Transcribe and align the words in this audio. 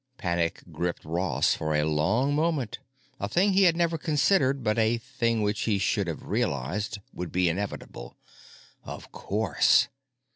Panic 0.17 0.63
gripped 0.71 1.05
Ross 1.05 1.53
for 1.53 1.75
a 1.75 1.83
long 1.85 2.33
moment. 2.33 2.79
A 3.19 3.29
thing 3.29 3.53
he 3.53 3.65
had 3.65 3.77
never 3.77 3.99
considered, 3.99 4.63
but 4.63 4.79
a 4.79 4.97
thing 4.97 5.43
which 5.43 5.65
he 5.69 5.77
should 5.77 6.07
have 6.07 6.23
realized 6.25 6.97
would 7.13 7.31
be 7.31 7.47
inevitable. 7.49 8.17
Of 8.83 9.11
course! 9.11 9.89